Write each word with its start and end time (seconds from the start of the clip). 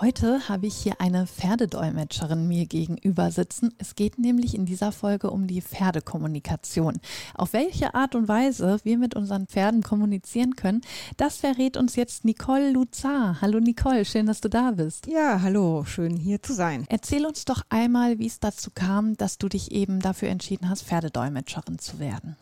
Heute 0.00 0.48
habe 0.48 0.66
ich 0.66 0.76
hier 0.76 0.98
eine 0.98 1.26
Pferdedolmetscherin 1.26 2.48
mir 2.48 2.64
gegenüber 2.64 3.30
sitzen. 3.30 3.74
Es 3.76 3.96
geht 3.96 4.18
nämlich 4.18 4.54
in 4.54 4.64
dieser 4.64 4.92
Folge 4.92 5.30
um 5.30 5.46
die 5.46 5.60
Pferdekommunikation. 5.60 7.00
Auf 7.34 7.52
welche 7.52 7.94
Art 7.94 8.14
und 8.14 8.26
Weise 8.26 8.78
wir 8.82 8.96
mit 8.96 9.14
unseren 9.14 9.46
Pferden 9.46 9.82
kommunizieren 9.82 10.56
können, 10.56 10.80
das 11.18 11.36
verrät 11.36 11.76
uns 11.76 11.96
jetzt 11.96 12.24
Nicole 12.24 12.70
Luzar. 12.70 13.42
Hallo 13.42 13.60
Nicole, 13.60 14.06
schön, 14.06 14.24
dass 14.24 14.40
du 14.40 14.48
da 14.48 14.70
bist. 14.70 15.06
Ja, 15.06 15.42
hallo, 15.42 15.84
schön 15.84 16.16
hier 16.16 16.42
zu 16.42 16.54
sein. 16.54 16.86
Erzähl 16.88 17.26
uns 17.26 17.44
doch 17.44 17.60
einmal, 17.68 18.18
wie 18.18 18.26
es 18.26 18.40
dazu 18.40 18.70
kam, 18.74 19.18
dass 19.18 19.36
du 19.36 19.50
dich 19.50 19.70
eben 19.70 20.00
dafür 20.00 20.30
entschieden 20.30 20.70
hast, 20.70 20.84
Pferdedolmetscherin 20.84 21.78
zu 21.78 21.98
werden. 21.98 22.36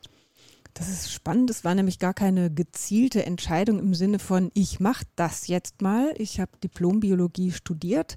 Das 0.78 0.88
ist 0.88 1.12
spannend. 1.12 1.50
Es 1.50 1.64
war 1.64 1.74
nämlich 1.74 1.98
gar 1.98 2.14
keine 2.14 2.52
gezielte 2.52 3.26
Entscheidung 3.26 3.80
im 3.80 3.94
Sinne 3.94 4.20
von, 4.20 4.52
ich 4.54 4.78
mache 4.78 5.04
das 5.16 5.48
jetzt 5.48 5.82
mal. 5.82 6.14
Ich 6.18 6.38
habe 6.38 6.52
Diplombiologie 6.62 7.50
studiert 7.50 8.16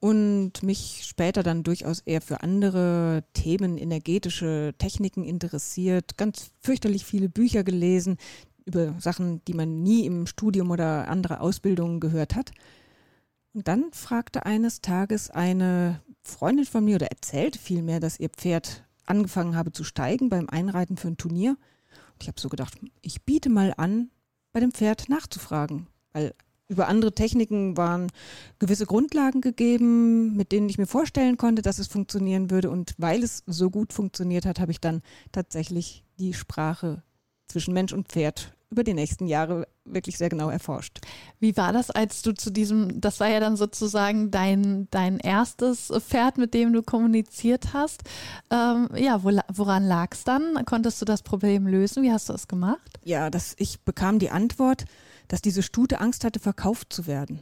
und 0.00 0.62
mich 0.62 1.06
später 1.06 1.42
dann 1.42 1.62
durchaus 1.62 2.00
eher 2.00 2.20
für 2.20 2.42
andere 2.42 3.24
Themen, 3.32 3.78
energetische 3.78 4.74
Techniken 4.76 5.24
interessiert, 5.24 6.18
ganz 6.18 6.50
fürchterlich 6.60 7.06
viele 7.06 7.30
Bücher 7.30 7.64
gelesen 7.64 8.18
über 8.66 8.94
Sachen, 8.98 9.42
die 9.46 9.54
man 9.54 9.82
nie 9.82 10.04
im 10.04 10.26
Studium 10.26 10.70
oder 10.70 11.08
andere 11.08 11.40
Ausbildungen 11.40 12.00
gehört 12.00 12.34
hat. 12.34 12.52
Und 13.54 13.66
dann 13.66 13.92
fragte 13.92 14.44
eines 14.44 14.82
Tages 14.82 15.30
eine 15.30 16.02
Freundin 16.22 16.66
von 16.66 16.84
mir 16.84 16.96
oder 16.96 17.06
erzählte 17.06 17.58
vielmehr, 17.58 17.98
dass 17.98 18.20
ihr 18.20 18.28
Pferd 18.28 18.84
angefangen 19.06 19.56
habe 19.56 19.72
zu 19.72 19.84
steigen 19.84 20.28
beim 20.28 20.50
Einreiten 20.50 20.98
für 20.98 21.08
ein 21.08 21.16
Turnier 21.16 21.56
ich 22.20 22.28
habe 22.28 22.40
so 22.40 22.48
gedacht, 22.48 22.74
ich 23.02 23.22
biete 23.22 23.50
mal 23.50 23.74
an, 23.76 24.10
bei 24.52 24.60
dem 24.60 24.72
Pferd 24.72 25.08
nachzufragen, 25.08 25.88
weil 26.12 26.34
über 26.68 26.88
andere 26.88 27.12
Techniken 27.12 27.76
waren 27.76 28.10
gewisse 28.58 28.86
Grundlagen 28.86 29.40
gegeben, 29.40 30.34
mit 30.34 30.52
denen 30.52 30.68
ich 30.68 30.78
mir 30.78 30.86
vorstellen 30.86 31.36
konnte, 31.36 31.62
dass 31.62 31.78
es 31.78 31.88
funktionieren 31.88 32.50
würde. 32.50 32.70
Und 32.70 32.94
weil 32.96 33.22
es 33.22 33.42
so 33.46 33.70
gut 33.70 33.92
funktioniert 33.92 34.46
hat, 34.46 34.60
habe 34.60 34.72
ich 34.72 34.80
dann 34.80 35.02
tatsächlich 35.30 36.04
die 36.18 36.32
Sprache 36.32 37.02
zwischen 37.48 37.74
Mensch 37.74 37.92
und 37.92 38.08
Pferd 38.08 38.53
über 38.74 38.82
die 38.82 38.92
nächsten 38.92 39.26
Jahre 39.26 39.68
wirklich 39.84 40.18
sehr 40.18 40.28
genau 40.28 40.50
erforscht. 40.50 40.98
Wie 41.38 41.56
war 41.56 41.72
das, 41.72 41.90
als 41.92 42.22
du 42.22 42.34
zu 42.34 42.50
diesem, 42.50 43.00
das 43.00 43.20
war 43.20 43.28
ja 43.28 43.38
dann 43.38 43.56
sozusagen 43.56 44.32
dein, 44.32 44.88
dein 44.90 45.18
erstes 45.18 45.92
Pferd, 46.00 46.38
mit 46.38 46.54
dem 46.54 46.72
du 46.72 46.82
kommuniziert 46.82 47.72
hast. 47.72 48.02
Ähm, 48.50 48.88
ja, 48.96 49.22
wo, 49.22 49.30
woran 49.52 49.86
lag 49.86 50.08
es 50.12 50.24
dann? 50.24 50.64
Konntest 50.64 51.00
du 51.00 51.04
das 51.04 51.22
Problem 51.22 51.68
lösen? 51.68 52.02
Wie 52.02 52.10
hast 52.10 52.28
du 52.28 52.32
es 52.32 52.48
gemacht? 52.48 52.98
Ja, 53.04 53.30
das, 53.30 53.54
ich 53.58 53.80
bekam 53.82 54.18
die 54.18 54.30
Antwort, 54.30 54.86
dass 55.28 55.40
diese 55.40 55.62
Stute 55.62 56.00
Angst 56.00 56.24
hatte, 56.24 56.40
verkauft 56.40 56.92
zu 56.92 57.06
werden. 57.06 57.40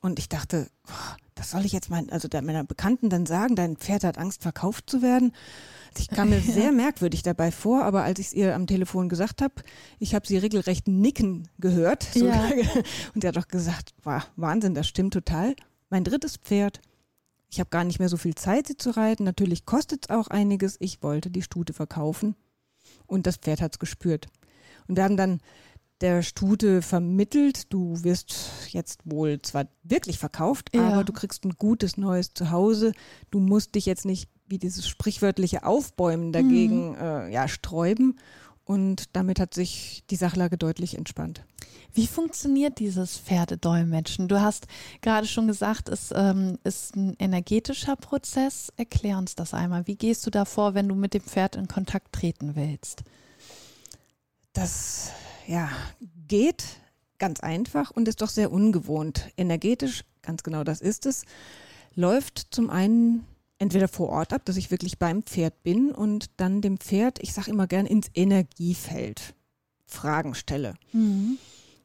Und 0.00 0.18
ich 0.18 0.28
dachte, 0.28 0.68
das 1.34 1.50
soll 1.50 1.64
ich 1.64 1.72
jetzt 1.72 1.90
meinen, 1.90 2.10
also 2.10 2.28
meiner 2.42 2.64
Bekannten 2.64 3.10
dann 3.10 3.26
sagen, 3.26 3.54
dein 3.54 3.76
Pferd 3.76 4.04
hat 4.04 4.18
Angst, 4.18 4.42
verkauft 4.42 4.88
zu 4.88 5.02
werden. 5.02 5.32
Ich 5.98 6.08
kam 6.08 6.30
mir 6.30 6.40
sehr 6.40 6.72
merkwürdig 6.72 7.22
dabei 7.22 7.50
vor, 7.50 7.84
aber 7.84 8.02
als 8.02 8.18
ich 8.18 8.28
es 8.28 8.32
ihr 8.32 8.54
am 8.54 8.66
Telefon 8.66 9.08
gesagt 9.08 9.42
habe, 9.42 9.54
ich 9.98 10.14
habe 10.14 10.26
sie 10.26 10.38
regelrecht 10.38 10.88
nicken 10.88 11.48
gehört. 11.58 12.14
Ja. 12.14 12.50
Und 13.14 13.22
sie 13.22 13.28
hat 13.28 13.36
doch 13.36 13.48
gesagt, 13.48 13.94
wow, 14.02 14.22
Wahnsinn, 14.36 14.74
das 14.74 14.88
stimmt 14.88 15.12
total. 15.12 15.54
Mein 15.88 16.04
drittes 16.04 16.36
Pferd. 16.36 16.80
Ich 17.50 17.58
habe 17.58 17.70
gar 17.70 17.84
nicht 17.84 17.98
mehr 17.98 18.08
so 18.08 18.16
viel 18.16 18.34
Zeit, 18.36 18.68
sie 18.68 18.76
zu 18.76 18.96
reiten. 18.96 19.24
Natürlich 19.24 19.66
kostet 19.66 20.06
es 20.06 20.16
auch 20.16 20.28
einiges. 20.28 20.76
Ich 20.78 21.02
wollte 21.02 21.30
die 21.30 21.42
Stute 21.42 21.72
verkaufen 21.72 22.36
und 23.06 23.26
das 23.26 23.36
Pferd 23.36 23.60
hat 23.60 23.72
es 23.74 23.78
gespürt. 23.78 24.28
Und 24.86 24.96
wir 24.96 25.04
haben 25.04 25.16
dann 25.16 25.40
der 26.00 26.22
Stute 26.22 26.82
vermittelt, 26.82 27.72
du 27.72 28.02
wirst 28.02 28.34
jetzt 28.68 29.00
wohl 29.04 29.40
zwar 29.42 29.66
wirklich 29.82 30.18
verkauft, 30.18 30.70
ja. 30.74 30.88
aber 30.88 31.04
du 31.04 31.12
kriegst 31.12 31.44
ein 31.44 31.56
gutes 31.58 31.96
neues 31.96 32.32
Zuhause. 32.32 32.92
Du 33.30 33.38
musst 33.38 33.74
dich 33.74 33.86
jetzt 33.86 34.06
nicht 34.06 34.28
wie 34.46 34.58
dieses 34.58 34.88
sprichwörtliche 34.88 35.64
Aufbäumen 35.64 36.32
dagegen 36.32 36.90
mhm. 36.90 36.96
äh, 36.96 37.32
ja, 37.32 37.48
sträuben. 37.48 38.18
Und 38.64 39.16
damit 39.16 39.40
hat 39.40 39.52
sich 39.52 40.04
die 40.10 40.16
Sachlage 40.16 40.56
deutlich 40.56 40.96
entspannt. 40.96 41.44
Wie 41.92 42.06
funktioniert 42.06 42.78
dieses 42.78 43.18
Pferdedolmetschen? 43.18 44.28
Du 44.28 44.40
hast 44.40 44.68
gerade 45.00 45.26
schon 45.26 45.48
gesagt, 45.48 45.88
es 45.88 46.12
ähm, 46.14 46.56
ist 46.62 46.94
ein 46.94 47.16
energetischer 47.18 47.96
Prozess. 47.96 48.72
Erklär 48.76 49.18
uns 49.18 49.34
das 49.34 49.54
einmal. 49.54 49.86
Wie 49.88 49.96
gehst 49.96 50.24
du 50.24 50.30
da 50.30 50.44
vor, 50.44 50.74
wenn 50.74 50.88
du 50.88 50.94
mit 50.94 51.14
dem 51.14 51.22
Pferd 51.22 51.56
in 51.56 51.66
Kontakt 51.66 52.12
treten 52.12 52.54
willst? 52.54 53.02
Das 54.52 55.10
ja, 55.50 55.68
geht 56.28 56.64
ganz 57.18 57.40
einfach 57.40 57.90
und 57.90 58.06
ist 58.06 58.22
doch 58.22 58.28
sehr 58.28 58.52
ungewohnt. 58.52 59.30
Energetisch, 59.36 60.04
ganz 60.22 60.44
genau 60.44 60.62
das 60.62 60.80
ist 60.80 61.06
es, 61.06 61.24
läuft 61.96 62.46
zum 62.50 62.70
einen 62.70 63.26
entweder 63.58 63.88
vor 63.88 64.10
Ort 64.10 64.32
ab, 64.32 64.44
dass 64.44 64.56
ich 64.56 64.70
wirklich 64.70 64.98
beim 64.98 65.24
Pferd 65.24 65.64
bin 65.64 65.90
und 65.90 66.30
dann 66.36 66.60
dem 66.60 66.78
Pferd, 66.78 67.18
ich 67.20 67.32
sage 67.32 67.50
immer 67.50 67.66
gern, 67.66 67.84
ins 67.84 68.10
Energiefeld 68.14 69.34
Fragen 69.86 70.36
stelle. 70.36 70.74
Mhm. 70.92 71.36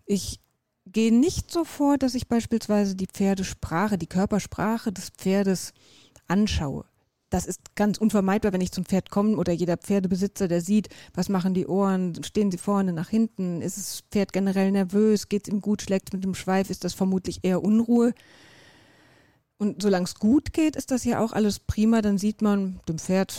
Ich 0.06 0.40
gehe 0.86 1.14
nicht 1.14 1.52
so 1.52 1.66
vor, 1.66 1.98
dass 1.98 2.14
ich 2.14 2.28
beispielsweise 2.28 2.96
die 2.96 3.08
Pferdesprache, 3.08 3.98
die 3.98 4.06
Körpersprache 4.06 4.94
des 4.94 5.10
Pferdes 5.10 5.74
anschaue. 6.28 6.86
Das 7.30 7.46
ist 7.46 7.76
ganz 7.76 7.98
unvermeidbar, 7.98 8.54
wenn 8.54 8.62
ich 8.62 8.72
zum 8.72 8.86
Pferd 8.86 9.10
komme 9.10 9.36
oder 9.36 9.52
jeder 9.52 9.78
Pferdebesitzer, 9.78 10.48
der 10.48 10.62
sieht, 10.62 10.90
was 11.14 11.28
machen 11.28 11.54
die 11.54 11.68
Ohren, 11.68 12.24
stehen 12.24 12.52
sie 12.52 12.58
vorne, 12.58 12.94
nach 12.94 13.10
hinten, 13.10 13.62
ist 13.62 13.78
das 13.78 14.04
Pferd 14.12 14.32
generell 14.32 14.72
nervös, 14.72 15.28
geht 15.28 15.48
es 15.48 15.54
ihm 15.54 15.60
gut, 15.60 15.82
schlägt 15.82 16.14
mit 16.14 16.24
dem 16.24 16.36
Schweif, 16.36 16.70
ist 16.70 16.84
das 16.84 16.94
vermutlich 16.94 17.40
eher 17.44 17.64
Unruhe. 17.64 18.14
Und 19.58 19.82
solange 19.82 20.06
es 20.06 20.16
gut 20.16 20.54
geht, 20.54 20.76
ist 20.76 20.92
das 20.92 21.04
ja 21.06 21.20
auch 21.20 21.32
alles 21.32 21.60
prima. 21.60 22.02
Dann 22.02 22.18
sieht 22.18 22.42
man, 22.42 22.80
dem 22.88 23.00
Pferd 23.00 23.34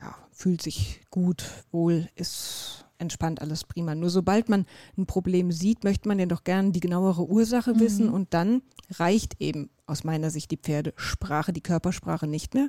ja, 0.00 0.14
fühlt 0.32 0.62
sich 0.62 1.00
gut, 1.10 1.44
wohl, 1.70 2.08
ist 2.16 2.84
entspannt, 2.98 3.40
alles 3.40 3.64
prima. 3.64 3.94
Nur 3.94 4.10
sobald 4.10 4.48
man 4.48 4.66
ein 4.98 5.06
Problem 5.06 5.52
sieht, 5.52 5.84
möchte 5.84 6.08
man 6.08 6.18
ja 6.18 6.26
doch 6.26 6.44
gerne 6.44 6.72
die 6.72 6.80
genauere 6.80 7.26
Ursache 7.28 7.74
mhm. 7.74 7.80
wissen. 7.80 8.08
Und 8.10 8.34
dann 8.34 8.62
reicht 8.90 9.40
eben 9.40 9.70
aus 9.86 10.04
meiner 10.04 10.30
Sicht 10.30 10.50
die 10.50 10.58
Pferdesprache, 10.58 11.52
die 11.52 11.62
Körpersprache 11.62 12.26
nicht 12.26 12.54
mehr. 12.54 12.68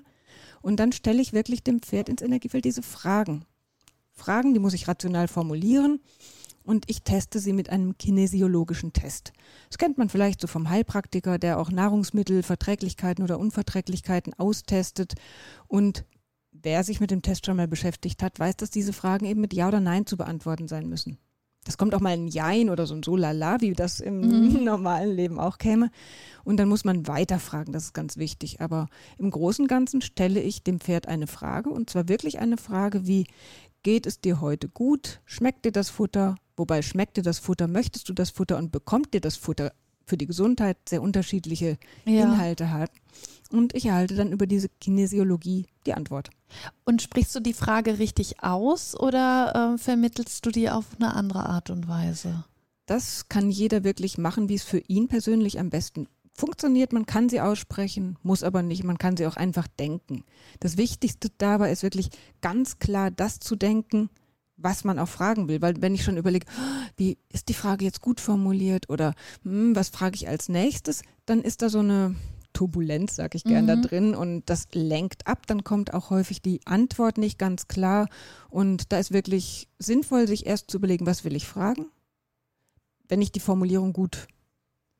Und 0.61 0.79
dann 0.79 0.91
stelle 0.91 1.21
ich 1.21 1.33
wirklich 1.33 1.63
dem 1.63 1.81
Pferd 1.81 2.09
ins 2.09 2.21
Energiefeld 2.21 2.65
diese 2.65 2.81
Fragen. 2.81 3.45
Fragen, 4.13 4.53
die 4.53 4.59
muss 4.59 4.73
ich 4.73 4.87
rational 4.87 5.27
formulieren 5.27 5.99
und 6.63 6.85
ich 6.89 7.01
teste 7.01 7.39
sie 7.39 7.53
mit 7.53 7.69
einem 7.69 7.97
kinesiologischen 7.97 8.93
Test. 8.93 9.33
Das 9.69 9.77
kennt 9.77 9.97
man 9.97 10.09
vielleicht 10.09 10.41
so 10.41 10.47
vom 10.47 10.69
Heilpraktiker, 10.69 11.39
der 11.39 11.59
auch 11.59 11.71
Nahrungsmittel, 11.71 12.43
Verträglichkeiten 12.43 13.23
oder 13.23 13.39
Unverträglichkeiten 13.39 14.33
austestet. 14.35 15.13
Und 15.67 16.05
wer 16.51 16.83
sich 16.83 16.99
mit 16.99 17.11
dem 17.11 17.21
Test 17.21 17.45
schon 17.45 17.57
mal 17.57 17.67
beschäftigt 17.67 18.21
hat, 18.21 18.39
weiß, 18.39 18.57
dass 18.57 18.69
diese 18.69 18.93
Fragen 18.93 19.25
eben 19.25 19.41
mit 19.41 19.53
Ja 19.53 19.67
oder 19.67 19.79
Nein 19.79 20.05
zu 20.05 20.17
beantworten 20.17 20.67
sein 20.67 20.87
müssen. 20.87 21.17
Das 21.63 21.77
kommt 21.77 21.93
auch 21.93 21.99
mal 21.99 22.13
ein 22.13 22.27
Jein 22.27 22.69
oder 22.69 22.87
so 22.87 22.95
ein 22.95 23.03
Solala, 23.03 23.61
wie 23.61 23.73
das 23.73 23.99
im 23.99 24.21
mhm. 24.21 24.63
normalen 24.63 25.15
Leben 25.15 25.39
auch 25.39 25.57
käme. 25.57 25.91
Und 26.43 26.57
dann 26.57 26.67
muss 26.67 26.85
man 26.85 27.07
weiterfragen, 27.07 27.71
das 27.71 27.85
ist 27.85 27.93
ganz 27.93 28.17
wichtig. 28.17 28.61
Aber 28.61 28.87
im 29.19 29.29
Großen 29.29 29.65
und 29.65 29.69
Ganzen 29.69 30.01
stelle 30.01 30.41
ich 30.41 30.63
dem 30.63 30.79
Pferd 30.79 31.07
eine 31.07 31.27
Frage 31.27 31.69
und 31.69 31.89
zwar 31.89 32.07
wirklich 32.09 32.39
eine 32.39 32.57
Frage 32.57 33.05
wie, 33.05 33.27
geht 33.83 34.05
es 34.05 34.21
dir 34.21 34.41
heute 34.41 34.69
gut? 34.69 35.21
Schmeckt 35.25 35.65
dir 35.65 35.71
das 35.71 35.89
Futter? 35.89 36.35
Wobei 36.55 36.81
schmeckt 36.81 37.17
dir 37.17 37.23
das 37.23 37.39
Futter, 37.39 37.67
möchtest 37.67 38.09
du 38.09 38.13
das 38.13 38.29
Futter 38.29 38.57
und 38.57 38.71
bekommt 38.71 39.13
dir 39.13 39.21
das 39.21 39.35
Futter 39.35 39.71
für 40.11 40.17
die 40.17 40.27
Gesundheit 40.27 40.77
sehr 40.89 41.01
unterschiedliche 41.01 41.77
ja. 42.03 42.23
Inhalte 42.23 42.69
hat. 42.69 42.91
Und 43.49 43.73
ich 43.73 43.85
erhalte 43.85 44.15
dann 44.15 44.33
über 44.33 44.45
diese 44.45 44.67
Kinesiologie 44.67 45.67
die 45.85 45.93
Antwort. 45.93 46.29
Und 46.83 47.01
sprichst 47.01 47.33
du 47.33 47.39
die 47.39 47.53
Frage 47.53 47.97
richtig 47.97 48.43
aus 48.43 48.93
oder 48.93 49.73
äh, 49.73 49.77
vermittelst 49.77 50.45
du 50.45 50.51
die 50.51 50.69
auf 50.69 50.85
eine 50.99 51.13
andere 51.13 51.45
Art 51.45 51.69
und 51.69 51.87
Weise? 51.87 52.43
Das 52.87 53.29
kann 53.29 53.49
jeder 53.49 53.85
wirklich 53.85 54.17
machen, 54.17 54.49
wie 54.49 54.55
es 54.55 54.63
für 54.63 54.79
ihn 54.79 55.07
persönlich 55.07 55.59
am 55.59 55.69
besten 55.69 56.09
funktioniert. 56.33 56.91
Man 56.91 57.05
kann 57.05 57.29
sie 57.29 57.39
aussprechen, 57.39 58.17
muss 58.21 58.43
aber 58.43 58.63
nicht. 58.63 58.83
Man 58.83 58.97
kann 58.97 59.15
sie 59.15 59.27
auch 59.27 59.37
einfach 59.37 59.67
denken. 59.67 60.25
Das 60.59 60.75
Wichtigste 60.75 61.29
dabei 61.37 61.71
ist 61.71 61.83
wirklich 61.83 62.09
ganz 62.41 62.79
klar 62.79 63.11
das 63.11 63.39
zu 63.39 63.55
denken, 63.55 64.09
was 64.63 64.83
man 64.83 64.99
auch 64.99 65.07
fragen 65.07 65.47
will. 65.47 65.61
Weil 65.61 65.81
wenn 65.81 65.95
ich 65.95 66.03
schon 66.03 66.17
überlege, 66.17 66.45
wie 66.97 67.17
ist 67.29 67.49
die 67.49 67.53
Frage 67.53 67.85
jetzt 67.85 68.01
gut 68.01 68.19
formuliert 68.19 68.89
oder 68.89 69.13
hm, 69.43 69.75
was 69.75 69.89
frage 69.89 70.15
ich 70.15 70.27
als 70.27 70.49
nächstes, 70.49 71.01
dann 71.25 71.41
ist 71.41 71.61
da 71.61 71.69
so 71.69 71.79
eine 71.79 72.15
Turbulenz, 72.53 73.15
sag 73.15 73.35
ich 73.35 73.43
gern, 73.43 73.63
mhm. 73.63 73.67
da 73.67 73.75
drin 73.77 74.15
und 74.15 74.49
das 74.49 74.67
lenkt 74.73 75.27
ab. 75.27 75.47
Dann 75.47 75.63
kommt 75.63 75.93
auch 75.93 76.09
häufig 76.09 76.41
die 76.41 76.61
Antwort 76.65 77.17
nicht 77.17 77.39
ganz 77.39 77.67
klar 77.67 78.07
und 78.49 78.91
da 78.91 78.99
ist 78.99 79.11
wirklich 79.11 79.67
sinnvoll, 79.79 80.27
sich 80.27 80.45
erst 80.45 80.69
zu 80.69 80.77
überlegen, 80.77 81.05
was 81.05 81.23
will 81.23 81.35
ich 81.35 81.47
fragen. 81.47 81.87
Wenn 83.07 83.21
ich 83.21 83.31
die 83.31 83.39
Formulierung 83.39 83.93
gut 83.93 84.27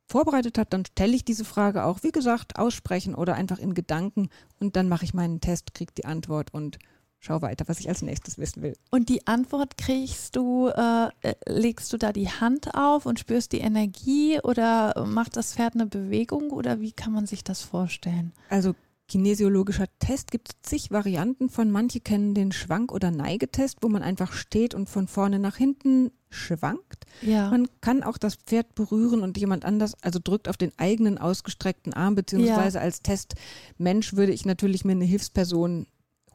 vorbereitet 0.06 0.58
habe, 0.58 0.68
dann 0.70 0.84
stelle 0.84 1.14
ich 1.14 1.24
diese 1.24 1.44
Frage 1.44 1.84
auch, 1.84 2.02
wie 2.02 2.12
gesagt, 2.12 2.58
aussprechen 2.58 3.14
oder 3.14 3.34
einfach 3.34 3.58
in 3.58 3.74
Gedanken 3.74 4.28
und 4.60 4.76
dann 4.76 4.88
mache 4.88 5.04
ich 5.04 5.14
meinen 5.14 5.40
Test, 5.40 5.74
kriege 5.74 5.92
die 5.96 6.04
Antwort 6.04 6.52
und 6.52 6.78
schau 7.22 7.40
weiter, 7.40 7.64
was 7.68 7.80
ich 7.80 7.88
als 7.88 8.02
nächstes 8.02 8.36
wissen 8.36 8.62
will. 8.62 8.74
Und 8.90 9.08
die 9.08 9.26
Antwort 9.26 9.78
kriegst 9.78 10.36
du, 10.36 10.68
äh, 10.68 11.08
legst 11.46 11.92
du 11.92 11.96
da 11.96 12.12
die 12.12 12.28
Hand 12.28 12.74
auf 12.74 13.06
und 13.06 13.20
spürst 13.20 13.52
die 13.52 13.60
Energie 13.60 14.40
oder 14.42 15.06
macht 15.06 15.36
das 15.36 15.54
Pferd 15.54 15.74
eine 15.74 15.86
Bewegung 15.86 16.50
oder 16.50 16.80
wie 16.80 16.92
kann 16.92 17.12
man 17.12 17.26
sich 17.26 17.44
das 17.44 17.62
vorstellen? 17.62 18.32
Also 18.50 18.74
kinesiologischer 19.08 19.86
Test 19.98 20.30
gibt 20.30 20.48
es 20.48 20.62
zig 20.62 20.90
Varianten 20.90 21.48
von. 21.48 21.70
Manche 21.70 22.00
kennen 22.00 22.34
den 22.34 22.50
Schwank- 22.50 22.92
oder 22.92 23.10
Neigetest, 23.10 23.78
wo 23.82 23.88
man 23.88 24.02
einfach 24.02 24.32
steht 24.32 24.74
und 24.74 24.88
von 24.88 25.06
vorne 25.06 25.38
nach 25.38 25.56
hinten 25.56 26.10
schwankt. 26.30 27.04
Ja. 27.20 27.50
Man 27.50 27.68
kann 27.82 28.02
auch 28.02 28.16
das 28.16 28.36
Pferd 28.36 28.74
berühren 28.74 29.20
und 29.20 29.36
jemand 29.36 29.64
anders, 29.64 29.94
also 30.00 30.18
drückt 30.22 30.48
auf 30.48 30.56
den 30.56 30.72
eigenen 30.78 31.18
ausgestreckten 31.18 31.92
Arm, 31.92 32.14
beziehungsweise 32.14 32.78
ja. 32.78 32.84
als 32.84 33.02
Testmensch 33.02 34.14
würde 34.14 34.32
ich 34.32 34.46
natürlich 34.46 34.84
mir 34.84 34.92
eine 34.92 35.04
Hilfsperson 35.04 35.86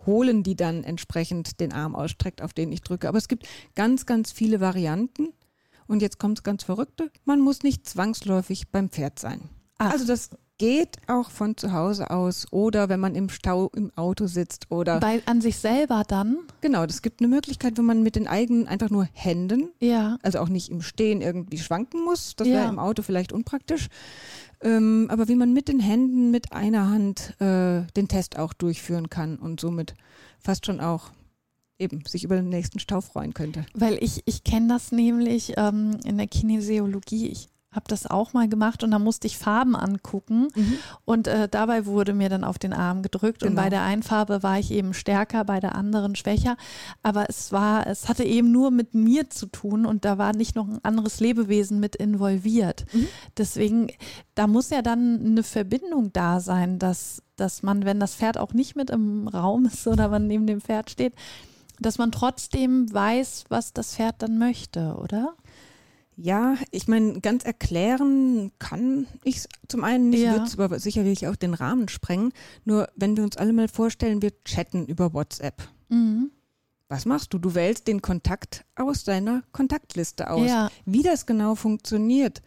holen, 0.07 0.41
die 0.41 0.55
dann 0.55 0.83
entsprechend 0.83 1.59
den 1.59 1.71
Arm 1.71 1.95
ausstreckt, 1.95 2.41
auf 2.41 2.53
den 2.53 2.71
ich 2.71 2.81
drücke. 2.81 3.07
Aber 3.07 3.19
es 3.19 3.27
gibt 3.27 3.47
ganz, 3.75 4.07
ganz 4.07 4.31
viele 4.31 4.59
Varianten. 4.59 5.33
Und 5.85 6.01
jetzt 6.01 6.19
kommt 6.19 6.39
es 6.39 6.43
ganz 6.43 6.63
Verrückte. 6.63 7.11
Man 7.23 7.39
muss 7.39 7.63
nicht 7.63 7.87
zwangsläufig 7.87 8.69
beim 8.71 8.89
Pferd 8.89 9.19
sein. 9.19 9.41
Ach. 9.77 9.91
Also 9.91 10.05
das 10.05 10.31
geht 10.57 10.97
auch 11.07 11.29
von 11.29 11.55
zu 11.55 11.71
Hause 11.71 12.09
aus 12.09 12.47
oder 12.51 12.89
wenn 12.89 12.99
man 12.99 13.15
im 13.15 13.29
Stau 13.29 13.69
im 13.75 13.91
Auto 13.95 14.25
sitzt 14.27 14.71
oder 14.71 14.99
bei 14.99 15.21
an 15.25 15.39
sich 15.39 15.57
selber 15.57 16.03
dann. 16.07 16.39
Genau, 16.61 16.85
das 16.85 17.01
gibt 17.01 17.21
eine 17.21 17.27
Möglichkeit, 17.27 17.77
wo 17.77 17.83
man 17.83 18.01
mit 18.01 18.15
den 18.15 18.27
eigenen 18.27 18.67
einfach 18.67 18.89
nur 18.89 19.07
Händen, 19.13 19.69
ja. 19.79 20.17
also 20.23 20.39
auch 20.39 20.49
nicht 20.49 20.69
im 20.69 20.81
Stehen 20.81 21.21
irgendwie 21.21 21.59
schwanken 21.59 22.03
muss. 22.03 22.35
Das 22.35 22.47
ja. 22.47 22.55
wäre 22.55 22.69
im 22.69 22.79
Auto 22.79 23.03
vielleicht 23.03 23.31
unpraktisch. 23.31 23.89
Ähm, 24.61 25.07
aber 25.09 25.27
wie 25.27 25.35
man 25.35 25.53
mit 25.53 25.67
den 25.67 25.79
Händen, 25.79 26.31
mit 26.31 26.51
einer 26.51 26.89
Hand 26.89 27.39
äh, 27.39 27.83
den 27.95 28.07
Test 28.07 28.39
auch 28.39 28.53
durchführen 28.53 29.09
kann 29.09 29.37
und 29.37 29.59
somit 29.59 29.93
fast 30.39 30.65
schon 30.65 30.79
auch 30.79 31.11
eben 31.79 32.03
sich 32.05 32.23
über 32.23 32.35
den 32.35 32.49
nächsten 32.49 32.79
Stau 32.79 33.01
freuen 33.01 33.33
könnte. 33.33 33.65
Weil 33.73 34.01
ich, 34.03 34.23
ich 34.25 34.43
kenne 34.43 34.67
das 34.67 34.91
nämlich 34.91 35.53
ähm, 35.57 35.97
in 36.03 36.17
der 36.17 36.27
Kinesiologie. 36.27 37.27
Ich 37.27 37.49
habe 37.77 37.85
das 37.87 38.07
auch 38.07 38.33
mal 38.33 38.49
gemacht 38.49 38.83
und 38.83 38.91
da 38.91 38.99
musste 38.99 39.27
ich 39.27 39.37
Farben 39.37 39.75
angucken 39.75 40.47
mhm. 40.55 40.79
und 41.05 41.27
äh, 41.27 41.47
dabei 41.47 41.85
wurde 41.85 42.13
mir 42.13 42.27
dann 42.27 42.43
auf 42.43 42.57
den 42.57 42.73
Arm 42.73 43.03
gedrückt 43.03 43.41
genau. 43.41 43.51
und 43.51 43.55
bei 43.55 43.69
genau. 43.69 43.75
der 43.75 43.83
einen 43.83 44.03
Farbe 44.03 44.41
war 44.43 44.57
ich 44.59 44.71
eben 44.71 44.93
stärker, 44.93 45.45
bei 45.45 45.59
der 45.59 45.75
anderen 45.75 46.15
schwächer, 46.15 46.57
aber 47.03 47.29
es 47.29 47.51
war, 47.51 47.85
es 47.85 48.09
hatte 48.09 48.23
eben 48.23 48.51
nur 48.51 48.71
mit 48.71 48.95
mir 48.95 49.29
zu 49.29 49.45
tun 49.45 49.85
und 49.85 50.05
da 50.05 50.17
war 50.17 50.35
nicht 50.35 50.55
noch 50.55 50.67
ein 50.67 50.79
anderes 50.83 51.19
Lebewesen 51.19 51.79
mit 51.79 51.95
involviert. 51.95 52.85
Mhm. 52.91 53.07
Deswegen, 53.37 53.87
da 54.33 54.47
muss 54.47 54.71
ja 54.71 54.81
dann 54.81 55.23
eine 55.23 55.43
Verbindung 55.43 56.11
da 56.11 56.39
sein, 56.39 56.79
dass, 56.79 57.21
dass 57.35 57.61
man, 57.61 57.85
wenn 57.85 57.99
das 57.99 58.15
Pferd 58.15 58.39
auch 58.39 58.53
nicht 58.53 58.75
mit 58.75 58.89
im 58.89 59.27
Raum 59.27 59.65
ist 59.65 59.85
oder 59.87 60.09
man 60.09 60.25
neben 60.25 60.47
dem 60.47 60.61
Pferd 60.61 60.89
steht, 60.89 61.13
dass 61.79 61.99
man 61.99 62.11
trotzdem 62.11 62.91
weiß, 62.91 63.45
was 63.49 63.71
das 63.71 63.95
Pferd 63.95 64.15
dann 64.23 64.39
möchte, 64.39 64.95
oder? 64.99 65.35
Ja, 66.19 66.55
ich 66.71 66.87
meine, 66.87 67.21
ganz 67.21 67.45
erklären 67.45 68.51
kann 68.57 69.05
ich 69.23 69.45
zum 69.67 69.83
einen 69.83 70.09
nicht, 70.09 70.23
ja. 70.23 70.33
wird 70.33 70.47
es 70.47 70.57
aber 70.57 70.79
sicherlich 70.79 71.27
auch 71.27 71.35
den 71.35 71.53
Rahmen 71.53 71.89
sprengen. 71.89 72.33
Nur 72.65 72.89
wenn 72.95 73.15
wir 73.15 73.23
uns 73.23 73.37
alle 73.37 73.53
mal 73.53 73.67
vorstellen, 73.67 74.23
wir 74.23 74.31
chatten 74.43 74.87
über 74.87 75.13
WhatsApp. 75.13 75.69
Mhm. 75.89 76.31
Was 76.89 77.05
machst 77.05 77.33
du? 77.33 77.37
Du 77.37 77.53
wählst 77.53 77.87
den 77.87 78.01
Kontakt 78.01 78.65
aus 78.75 79.03
deiner 79.03 79.43
Kontaktliste 79.51 80.31
aus. 80.31 80.47
Ja. 80.47 80.71
Wie 80.85 81.03
das 81.03 81.27
genau 81.27 81.53
funktioniert, 81.53 82.41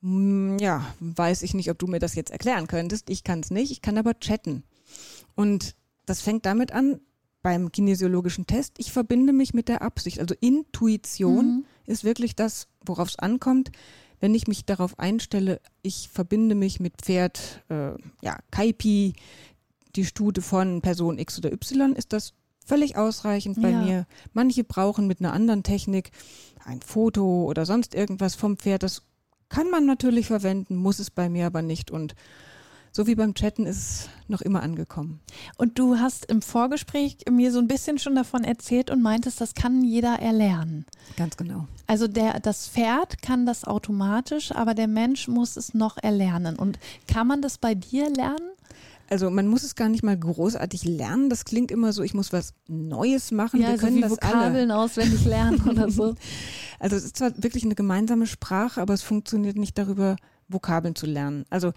hm, 0.00 0.58
ja, 0.58 0.84
weiß 1.00 1.42
ich 1.42 1.54
nicht, 1.54 1.70
ob 1.70 1.78
du 1.78 1.88
mir 1.88 1.98
das 1.98 2.14
jetzt 2.14 2.30
erklären 2.30 2.68
könntest. 2.68 3.10
Ich 3.10 3.24
kann 3.24 3.40
es 3.40 3.50
nicht, 3.50 3.72
ich 3.72 3.82
kann 3.82 3.98
aber 3.98 4.20
chatten. 4.20 4.62
Und 5.34 5.74
das 6.06 6.20
fängt 6.20 6.46
damit 6.46 6.70
an, 6.70 7.00
beim 7.42 7.72
kinesiologischen 7.72 8.46
Test, 8.46 8.74
ich 8.78 8.92
verbinde 8.92 9.32
mich 9.32 9.52
mit 9.52 9.68
der 9.68 9.82
Absicht. 9.82 10.20
Also 10.20 10.34
Intuition 10.40 11.46
mhm. 11.46 11.64
Ist 11.86 12.04
wirklich 12.04 12.36
das, 12.36 12.68
worauf 12.84 13.08
es 13.08 13.18
ankommt. 13.18 13.70
Wenn 14.20 14.34
ich 14.34 14.46
mich 14.46 14.64
darauf 14.64 14.98
einstelle, 14.98 15.60
ich 15.82 16.08
verbinde 16.12 16.54
mich 16.54 16.80
mit 16.80 17.02
Pferd, 17.02 17.62
äh, 17.68 17.92
ja, 18.22 18.38
Kaipi, 18.50 19.14
die 19.96 20.04
Stute 20.04 20.42
von 20.42 20.80
Person 20.80 21.18
X 21.18 21.38
oder 21.38 21.52
Y, 21.52 21.94
ist 21.94 22.12
das 22.12 22.32
völlig 22.64 22.96
ausreichend 22.96 23.60
bei 23.60 23.70
ja. 23.70 23.82
mir. 23.82 24.06
Manche 24.32 24.64
brauchen 24.64 25.06
mit 25.06 25.20
einer 25.20 25.32
anderen 25.32 25.62
Technik 25.62 26.10
ein 26.64 26.80
Foto 26.80 27.44
oder 27.44 27.66
sonst 27.66 27.94
irgendwas 27.94 28.34
vom 28.34 28.56
Pferd. 28.56 28.82
Das 28.82 29.02
kann 29.48 29.70
man 29.70 29.84
natürlich 29.86 30.26
verwenden, 30.26 30.76
muss 30.76 30.98
es 30.98 31.10
bei 31.10 31.28
mir 31.28 31.46
aber 31.46 31.62
nicht. 31.62 31.90
Und 31.90 32.14
so 32.96 33.08
wie 33.08 33.16
beim 33.16 33.34
Chatten 33.34 33.66
ist 33.66 33.76
es 33.76 34.08
noch 34.28 34.40
immer 34.40 34.62
angekommen. 34.62 35.18
Und 35.58 35.80
du 35.80 35.96
hast 35.98 36.26
im 36.26 36.42
Vorgespräch 36.42 37.16
mir 37.28 37.50
so 37.50 37.58
ein 37.58 37.66
bisschen 37.66 37.98
schon 37.98 38.14
davon 38.14 38.44
erzählt 38.44 38.88
und 38.88 39.02
meintest, 39.02 39.40
das 39.40 39.54
kann 39.54 39.82
jeder 39.82 40.20
erlernen. 40.20 40.86
Ganz 41.16 41.36
genau. 41.36 41.66
Also 41.88 42.06
der, 42.06 42.38
das 42.38 42.68
Pferd 42.68 43.20
kann 43.20 43.46
das 43.46 43.64
automatisch, 43.64 44.52
aber 44.52 44.74
der 44.74 44.86
Mensch 44.86 45.26
muss 45.26 45.56
es 45.56 45.74
noch 45.74 45.96
erlernen. 45.96 46.54
Und 46.56 46.78
kann 47.08 47.26
man 47.26 47.42
das 47.42 47.58
bei 47.58 47.74
dir 47.74 48.08
lernen? 48.10 48.50
Also 49.10 49.28
man 49.28 49.48
muss 49.48 49.64
es 49.64 49.74
gar 49.74 49.88
nicht 49.88 50.04
mal 50.04 50.16
großartig 50.16 50.84
lernen. 50.84 51.28
Das 51.28 51.44
klingt 51.44 51.72
immer 51.72 51.92
so, 51.92 52.04
ich 52.04 52.14
muss 52.14 52.32
was 52.32 52.54
Neues 52.68 53.32
machen. 53.32 53.60
Ja, 53.60 53.70
Wir 53.70 53.78
so 53.78 53.86
können 53.86 54.00
das 54.02 54.12
Vokabeln 54.12 54.70
alle. 54.70 54.80
auswendig 54.80 55.24
lernen 55.24 55.60
oder 55.68 55.90
so. 55.90 56.14
Also 56.80 56.96
es 56.96 57.04
ist 57.04 57.16
zwar 57.16 57.30
wirklich 57.42 57.64
eine 57.64 57.76
gemeinsame 57.76 58.26
Sprache, 58.26 58.82
aber 58.82 58.92
es 58.92 59.02
funktioniert 59.02 59.56
nicht 59.56 59.78
darüber, 59.78 60.16
Vokabeln 60.48 60.94
zu 60.94 61.06
lernen. 61.06 61.46
Also 61.48 61.72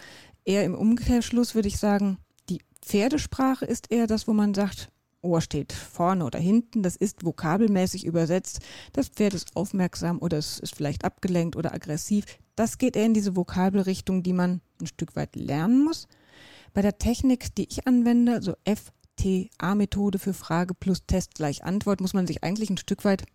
eher 0.48 0.64
im 0.64 0.74
Umkehrschluss 0.74 1.54
würde 1.54 1.68
ich 1.68 1.78
sagen, 1.78 2.18
die 2.50 2.62
Pferdesprache 2.82 3.66
ist 3.66 3.92
eher 3.92 4.08
das, 4.08 4.28
wo 4.28 4.34
man 4.34 4.54
sagt, 4.54 4.90
Ohr 5.22 5.42
steht 5.42 5.74
vorne 5.74 6.24
oder 6.26 6.40
hinten, 6.40 6.84
das 6.84 6.96
ist 6.96 7.26
vokabelmäßig 7.26 8.06
übersetzt. 8.06 8.60
Das 8.94 9.10
Pferd 9.10 9.34
ist 9.34 9.56
aufmerksam 9.56 10.20
oder 10.20 10.38
es 10.38 10.60
ist 10.60 10.76
vielleicht 10.76 11.04
abgelenkt 11.04 11.56
oder 11.56 11.74
aggressiv. 11.74 12.26
Das 12.56 12.78
geht 12.78 12.96
eher 12.96 13.06
in 13.06 13.14
diese 13.14 13.36
Vokabelrichtung, 13.36 14.24
die 14.24 14.34
man 14.34 14.62
ein 14.80 14.88
Stück 14.88 15.16
weit 15.16 15.36
lernen 15.36 15.84
muss. 15.84 16.08
Bei 16.74 16.82
der 16.82 16.98
Technik, 16.98 17.56
die 17.56 17.68
ich 17.70 17.88
anwende, 17.88 18.34
also 18.34 18.54
FTA-Methode 18.66 20.20
für 20.20 20.34
Frage 20.34 20.74
plus 20.74 21.06
Test 21.08 21.36
gleich 21.36 21.64
Antwort, 21.64 22.00
muss 22.00 22.14
man 22.14 22.28
sich 22.28 22.44
eigentlich 22.44 22.70
ein 22.70 22.78
Stück 22.78 23.04
weit 23.04 23.26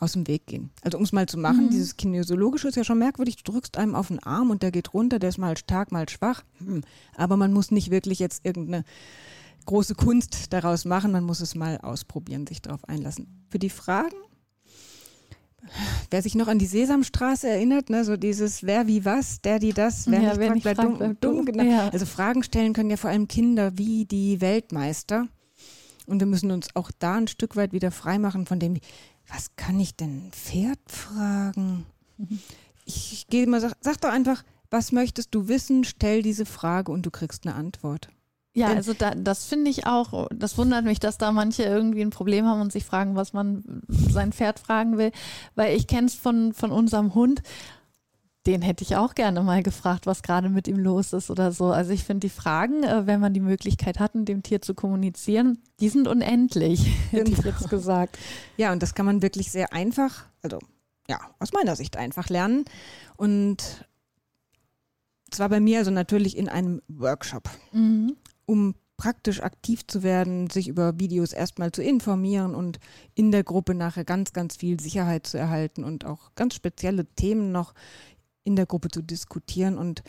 aus 0.00 0.12
dem 0.12 0.26
Weg 0.26 0.46
gehen. 0.46 0.70
Also 0.82 0.98
um 0.98 1.04
es 1.04 1.12
mal 1.12 1.26
zu 1.26 1.38
machen, 1.38 1.66
mhm. 1.66 1.70
dieses 1.70 1.96
Kinesiologische 1.96 2.68
ist 2.68 2.76
ja 2.76 2.84
schon 2.84 2.98
merkwürdig, 2.98 3.36
du 3.36 3.52
drückst 3.52 3.76
einem 3.76 3.94
auf 3.94 4.08
den 4.08 4.18
Arm 4.18 4.50
und 4.50 4.62
der 4.62 4.72
geht 4.72 4.94
runter, 4.94 5.18
der 5.18 5.28
ist 5.28 5.38
mal 5.38 5.56
stark, 5.56 5.92
mal 5.92 6.08
schwach. 6.08 6.42
Hm. 6.58 6.82
Aber 7.16 7.36
man 7.36 7.52
muss 7.52 7.70
nicht 7.70 7.90
wirklich 7.90 8.18
jetzt 8.18 8.44
irgendeine 8.44 8.84
große 9.66 9.94
Kunst 9.94 10.52
daraus 10.52 10.84
machen, 10.84 11.12
man 11.12 11.24
muss 11.24 11.40
es 11.40 11.54
mal 11.54 11.78
ausprobieren, 11.78 12.46
sich 12.46 12.62
darauf 12.62 12.88
einlassen. 12.88 13.44
Für 13.50 13.58
die 13.58 13.70
Fragen, 13.70 14.16
wer 16.10 16.22
sich 16.22 16.34
noch 16.34 16.48
an 16.48 16.58
die 16.58 16.66
Sesamstraße 16.66 17.48
erinnert, 17.48 17.90
ne, 17.90 18.04
so 18.04 18.16
dieses 18.16 18.62
wer 18.62 18.86
wie 18.86 19.04
was, 19.04 19.42
der 19.42 19.58
die 19.58 19.72
das, 19.72 20.10
wer 20.10 20.20
ja, 20.22 20.28
nicht 20.30 20.40
fragt, 20.40 20.54
nicht 20.54 20.64
fragt, 20.64 21.00
dumm, 21.00 21.16
dumm, 21.20 21.44
genau. 21.44 21.64
Ja. 21.64 21.88
Also 21.90 22.06
Fragen 22.06 22.42
stellen 22.42 22.72
können 22.72 22.90
ja 22.90 22.96
vor 22.96 23.10
allem 23.10 23.28
Kinder 23.28 23.76
wie 23.76 24.06
die 24.06 24.40
Weltmeister. 24.40 25.28
Und 26.06 26.18
wir 26.18 26.26
müssen 26.26 26.50
uns 26.50 26.74
auch 26.74 26.90
da 26.98 27.14
ein 27.14 27.28
Stück 27.28 27.54
weit 27.54 27.72
wieder 27.72 27.92
freimachen 27.92 28.46
von 28.46 28.58
dem, 28.58 28.78
was 29.32 29.56
kann 29.56 29.78
ich 29.80 29.96
denn 29.96 30.26
ein 30.26 30.32
Pferd 30.32 30.78
fragen? 30.86 31.86
Ich, 32.84 33.12
ich 33.12 33.26
gehe 33.28 33.44
immer, 33.44 33.60
sag, 33.60 33.74
sag 33.80 34.00
doch 34.00 34.10
einfach, 34.10 34.42
was 34.70 34.92
möchtest 34.92 35.34
du 35.34 35.48
wissen? 35.48 35.84
Stell 35.84 36.22
diese 36.22 36.46
Frage 36.46 36.92
und 36.92 37.06
du 37.06 37.10
kriegst 37.10 37.46
eine 37.46 37.54
Antwort. 37.54 38.08
Ja, 38.52 38.68
Denn, 38.68 38.78
also 38.78 38.94
da, 38.94 39.14
das 39.14 39.44
finde 39.44 39.70
ich 39.70 39.86
auch, 39.86 40.26
das 40.34 40.58
wundert 40.58 40.84
mich, 40.84 40.98
dass 40.98 41.18
da 41.18 41.30
manche 41.30 41.62
irgendwie 41.62 42.02
ein 42.02 42.10
Problem 42.10 42.46
haben 42.46 42.60
und 42.60 42.72
sich 42.72 42.84
fragen, 42.84 43.14
was 43.14 43.32
man 43.32 43.82
sein 43.88 44.32
Pferd 44.32 44.58
fragen 44.58 44.98
will, 44.98 45.12
weil 45.54 45.76
ich 45.76 45.86
kenne 45.86 46.08
es 46.08 46.14
von, 46.14 46.52
von 46.52 46.72
unserem 46.72 47.14
Hund 47.14 47.42
den 48.46 48.62
hätte 48.62 48.82
ich 48.82 48.96
auch 48.96 49.14
gerne 49.14 49.42
mal 49.42 49.62
gefragt, 49.62 50.06
was 50.06 50.22
gerade 50.22 50.48
mit 50.48 50.66
ihm 50.66 50.78
los 50.78 51.12
ist 51.12 51.30
oder 51.30 51.52
so. 51.52 51.66
Also 51.66 51.92
ich 51.92 52.04
finde 52.04 52.26
die 52.26 52.32
Fragen, 52.32 52.82
äh, 52.84 53.06
wenn 53.06 53.20
man 53.20 53.34
die 53.34 53.40
Möglichkeit 53.40 53.98
hat, 53.98 54.14
mit 54.14 54.28
dem 54.28 54.42
Tier 54.42 54.62
zu 54.62 54.74
kommunizieren, 54.74 55.58
die 55.78 55.90
sind 55.90 56.08
unendlich, 56.08 56.86
hätte 57.10 57.30
ich 57.32 57.42
genau. 57.42 57.50
jetzt 57.50 57.68
gesagt. 57.68 58.18
Ja, 58.56 58.72
und 58.72 58.82
das 58.82 58.94
kann 58.94 59.06
man 59.06 59.20
wirklich 59.22 59.50
sehr 59.50 59.72
einfach, 59.72 60.26
also 60.42 60.58
ja, 61.08 61.18
aus 61.38 61.52
meiner 61.52 61.76
Sicht 61.76 61.96
einfach 61.96 62.28
lernen. 62.30 62.64
Und 63.16 63.86
zwar 65.30 65.50
bei 65.50 65.60
mir, 65.60 65.78
also 65.78 65.90
natürlich 65.90 66.36
in 66.36 66.48
einem 66.48 66.80
Workshop, 66.88 67.50
mhm. 67.72 68.16
um 68.46 68.74
praktisch 68.96 69.40
aktiv 69.42 69.86
zu 69.86 70.02
werden, 70.02 70.50
sich 70.50 70.68
über 70.68 70.98
Videos 70.98 71.32
erstmal 71.32 71.72
zu 71.72 71.82
informieren 71.82 72.54
und 72.54 72.78
in 73.14 73.32
der 73.32 73.44
Gruppe 73.44 73.74
nachher 73.74 74.04
ganz, 74.04 74.34
ganz 74.34 74.56
viel 74.56 74.78
Sicherheit 74.78 75.26
zu 75.26 75.38
erhalten 75.38 75.84
und 75.84 76.04
auch 76.04 76.34
ganz 76.34 76.54
spezielle 76.54 77.06
Themen 77.06 77.50
noch 77.50 77.72
in 78.44 78.56
der 78.56 78.66
Gruppe 78.66 78.88
zu 78.88 79.02
diskutieren. 79.02 79.78
Und 79.78 80.02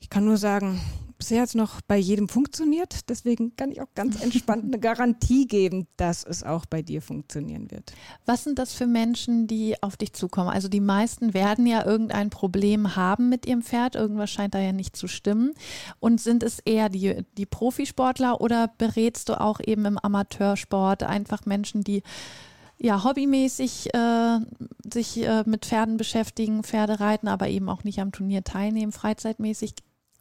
Ich 0.00 0.10
kann 0.10 0.24
nur 0.24 0.36
sagen, 0.36 0.80
bisher 1.18 1.42
hat 1.42 1.48
es 1.48 1.54
noch 1.54 1.80
bei 1.80 1.96
jedem 1.96 2.28
funktioniert. 2.28 3.08
Deswegen 3.08 3.56
kann 3.56 3.72
ich 3.72 3.80
auch 3.80 3.92
ganz 3.94 4.22
entspannt 4.22 4.64
eine 4.64 4.78
Garantie 4.78 5.46
geben, 5.46 5.86
dass 5.96 6.24
es 6.24 6.44
auch 6.44 6.64
bei 6.66 6.82
dir 6.82 7.02
funktionieren 7.02 7.70
wird. 7.70 7.92
Was 8.24 8.44
sind 8.44 8.58
das 8.58 8.72
für 8.72 8.86
Menschen, 8.86 9.46
die 9.46 9.82
auf 9.82 9.96
dich 9.96 10.12
zukommen? 10.12 10.48
Also 10.48 10.68
die 10.68 10.80
meisten 10.80 11.34
werden 11.34 11.66
ja 11.66 11.84
irgendein 11.84 12.30
Problem 12.30 12.96
haben 12.96 13.28
mit 13.28 13.46
ihrem 13.46 13.62
Pferd. 13.62 13.96
Irgendwas 13.96 14.30
scheint 14.30 14.54
da 14.54 14.60
ja 14.60 14.72
nicht 14.72 14.96
zu 14.96 15.08
stimmen. 15.08 15.52
Und 15.98 16.20
sind 16.20 16.42
es 16.42 16.60
eher 16.60 16.88
die, 16.88 17.24
die 17.36 17.46
Profisportler 17.46 18.40
oder 18.40 18.72
berätst 18.78 19.28
du 19.28 19.40
auch 19.40 19.60
eben 19.60 19.84
im 19.84 19.98
Amateursport 19.98 21.02
einfach 21.02 21.44
Menschen, 21.44 21.82
die 21.82 22.02
ja, 22.80 23.02
hobbymäßig 23.04 23.92
äh, 23.94 24.38
sich 24.92 25.18
äh, 25.24 25.42
mit 25.46 25.64
Pferden 25.66 25.96
beschäftigen, 25.96 26.62
Pferde 26.62 27.00
reiten, 27.00 27.28
aber 27.28 27.48
eben 27.48 27.68
auch 27.68 27.84
nicht 27.84 27.98
am 28.00 28.12
Turnier 28.12 28.44
teilnehmen, 28.44 28.92
freizeitmäßig. 28.92 29.74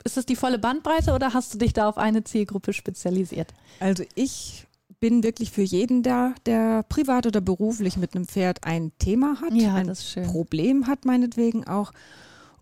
Ist 0.03 0.17
es 0.17 0.25
die 0.25 0.35
volle 0.35 0.57
Bandbreite 0.59 1.13
oder 1.13 1.33
hast 1.33 1.53
du 1.53 1.57
dich 1.57 1.73
da 1.73 1.87
auf 1.89 1.97
eine 1.97 2.23
Zielgruppe 2.23 2.73
spezialisiert? 2.73 3.53
Also 3.79 4.03
ich 4.15 4.65
bin 4.99 5.21
wirklich 5.23 5.51
für 5.51 5.61
jeden 5.61 6.01
da, 6.01 6.33
der 6.45 6.83
privat 6.83 7.27
oder 7.27 7.41
beruflich 7.41 7.97
mit 7.97 8.15
einem 8.15 8.25
Pferd 8.25 8.63
ein 8.63 8.91
Thema 8.97 9.39
hat, 9.41 9.53
Ja, 9.53 9.75
ein 9.75 9.87
das. 9.87 10.15
Problem 10.25 10.87
hat 10.87 11.05
meinetwegen 11.05 11.67
auch. 11.67 11.91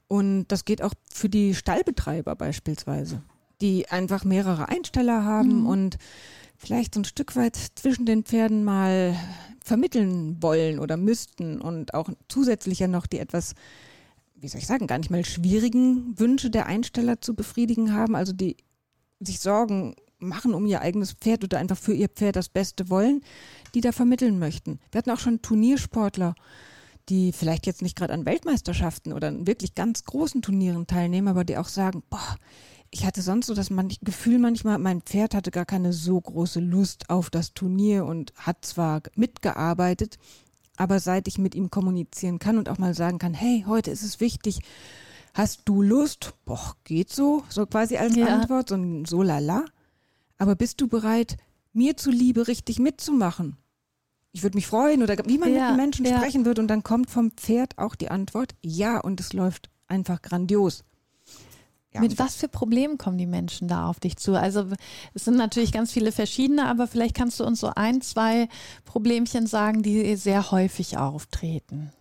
Und 0.07 0.47
das 0.49 0.65
geht 0.65 0.81
auch 0.81 0.93
für 1.11 1.29
die 1.29 1.55
Stallbetreiber 1.55 2.35
beispielsweise, 2.35 3.21
die 3.61 3.87
einfach 3.89 4.23
mehrere 4.25 4.67
Einsteller 4.69 5.23
haben 5.23 5.61
Mhm. 5.61 5.67
und 5.67 5.97
vielleicht 6.57 6.95
so 6.95 7.01
ein 7.01 7.05
Stück 7.05 7.35
weit 7.35 7.55
zwischen 7.75 8.05
den 8.05 8.23
Pferden 8.23 8.63
mal 8.63 9.15
vermitteln 9.63 10.41
wollen 10.41 10.79
oder 10.79 10.97
müssten 10.97 11.59
und 11.59 11.93
auch 11.93 12.09
zusätzlich 12.27 12.79
ja 12.79 12.87
noch 12.87 13.07
die 13.07 13.19
etwas, 13.19 13.53
wie 14.35 14.47
soll 14.47 14.59
ich 14.59 14.67
sagen, 14.67 14.87
gar 14.87 14.97
nicht 14.97 15.09
mal 15.09 15.25
schwierigen 15.25 16.17
Wünsche 16.19 16.49
der 16.49 16.67
Einsteller 16.67 17.21
zu 17.21 17.35
befriedigen 17.35 17.93
haben, 17.93 18.15
also 18.15 18.33
die 18.33 18.57
sich 19.19 19.39
Sorgen 19.39 19.95
machen 20.19 20.53
um 20.53 20.65
ihr 20.65 20.81
eigenes 20.81 21.13
Pferd 21.13 21.43
oder 21.43 21.57
einfach 21.57 21.77
für 21.77 21.93
ihr 21.93 22.09
Pferd 22.09 22.35
das 22.35 22.49
Beste 22.49 22.89
wollen, 22.89 23.21
die 23.73 23.81
da 23.81 23.91
vermitteln 23.91 24.39
möchten. 24.39 24.79
Wir 24.91 24.99
hatten 24.99 25.11
auch 25.11 25.19
schon 25.19 25.41
Turniersportler, 25.41 26.35
die 27.09 27.31
vielleicht 27.31 27.67
jetzt 27.67 27.81
nicht 27.81 27.95
gerade 27.95 28.13
an 28.13 28.25
Weltmeisterschaften 28.25 29.13
oder 29.13 29.27
an 29.27 29.47
wirklich 29.47 29.75
ganz 29.75 30.03
großen 30.03 30.41
Turnieren 30.41 30.87
teilnehmen, 30.87 31.27
aber 31.27 31.43
die 31.43 31.57
auch 31.57 31.67
sagen, 31.67 32.03
boah, 32.09 32.37
ich 32.91 33.05
hatte 33.05 33.21
sonst 33.21 33.47
so 33.47 33.53
das 33.53 33.69
man 33.69 33.89
Gefühl 34.01 34.39
manchmal, 34.39 34.77
mein 34.79 35.01
Pferd 35.01 35.35
hatte 35.35 35.51
gar 35.51 35.65
keine 35.65 35.91
so 35.93 36.19
große 36.19 36.59
Lust 36.59 37.09
auf 37.09 37.29
das 37.29 37.53
Turnier 37.53 38.05
und 38.05 38.33
hat 38.37 38.63
zwar 38.65 39.01
mitgearbeitet, 39.15 40.17
aber 40.77 40.99
seit 40.99 41.27
ich 41.27 41.37
mit 41.37 41.55
ihm 41.55 41.69
kommunizieren 41.69 42.39
kann 42.39 42.57
und 42.57 42.69
auch 42.69 42.77
mal 42.77 42.93
sagen 42.93 43.19
kann, 43.19 43.33
hey, 43.33 43.65
heute 43.67 43.91
ist 43.91 44.03
es 44.03 44.19
wichtig, 44.19 44.59
hast 45.33 45.61
du 45.65 45.81
Lust? 45.81 46.33
Boah, 46.45 46.75
geht 46.83 47.11
so, 47.11 47.43
so 47.49 47.65
quasi 47.65 47.97
als 47.97 48.15
Ja. 48.15 48.27
Antwort, 48.27 48.69
so 48.69 48.75
ein 48.75 49.05
so 49.05 49.21
lala. 49.21 49.65
Aber 50.37 50.55
bist 50.55 50.81
du 50.81 50.87
bereit, 50.87 51.37
mir 51.73 51.97
zuliebe 51.97 52.47
richtig 52.47 52.79
mitzumachen? 52.79 53.57
Ich 54.31 54.43
würde 54.43 54.57
mich 54.57 54.67
freuen 54.67 55.01
oder 55.01 55.15
wie 55.27 55.37
man 55.37 55.49
mit 55.49 55.59
Ja, 55.59 55.69
einem 55.69 55.77
Menschen 55.77 56.05
ja. 56.05 56.17
sprechen 56.17 56.43
wird 56.43 56.59
und 56.59 56.67
dann 56.67 56.83
kommt 56.83 57.09
vom 57.09 57.31
Pferd 57.31 57.77
auch 57.77 57.95
die 57.95 58.09
Antwort, 58.09 58.53
ja, 58.61 58.99
und 58.99 59.21
es 59.21 59.31
läuft 59.31 59.69
einfach 59.87 60.21
grandios. 60.21 60.83
Ja, 61.95 62.01
Mit 62.01 62.19
was 62.19 62.35
für 62.35 62.49
Problemen 62.49 62.97
kommen 62.97 63.17
die 63.17 63.25
Menschen 63.25 63.69
da 63.69 63.87
auf 63.87 64.01
dich 64.01 64.17
zu? 64.17 64.35
Also 64.37 64.67
es 65.13 65.23
sind 65.23 65.37
natürlich 65.37 65.71
ganz 65.71 65.93
viele 65.93 66.11
verschiedene, 66.11 66.67
aber 66.67 66.87
vielleicht 66.87 67.15
kannst 67.15 67.39
du 67.39 67.45
uns 67.45 67.61
so 67.61 67.71
ein, 67.73 68.01
zwei 68.01 68.49
Problemchen 68.83 69.47
sagen, 69.47 69.81
die 69.81 70.17
sehr 70.17 70.51
häufig 70.51 70.97
auftreten. 70.97 71.93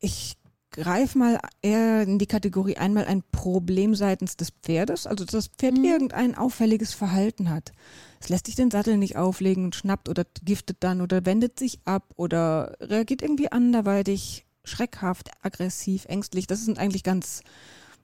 Ich 0.00 0.38
greife 0.70 1.18
mal 1.18 1.38
eher 1.60 2.02
in 2.02 2.18
die 2.18 2.26
Kategorie 2.26 2.78
einmal 2.78 3.04
ein 3.04 3.22
Problem 3.30 3.94
seitens 3.94 4.38
des 4.38 4.50
Pferdes, 4.62 5.06
also 5.06 5.26
dass 5.26 5.32
das 5.32 5.48
Pferd 5.48 5.76
Mhm. 5.76 5.84
irgendein 5.84 6.34
auffälliges 6.34 6.94
Verhalten 6.94 7.50
hat. 7.50 7.72
Es 8.20 8.30
lässt 8.30 8.46
sich 8.46 8.54
den 8.54 8.70
Sattel 8.70 8.96
nicht 8.96 9.16
auflegen 9.16 9.64
und 9.64 9.74
schnappt 9.74 10.08
oder 10.08 10.24
giftet 10.44 10.78
dann 10.80 11.02
oder 11.02 11.26
wendet 11.26 11.58
sich 11.58 11.80
ab 11.84 12.14
oder 12.16 12.74
reagiert 12.80 13.20
irgendwie 13.20 13.52
anderweitig, 13.52 14.46
schreckhaft, 14.64 15.30
aggressiv, 15.42 16.06
ängstlich. 16.06 16.46
Das 16.46 16.64
sind 16.64 16.78
eigentlich 16.78 17.02
ganz, 17.04 17.42